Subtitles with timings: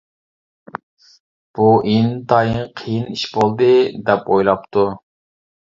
[1.59, 4.91] بۇ ئىنتايىن قىيىن ئىش بولدى-دەپ ئويلاپتۇ.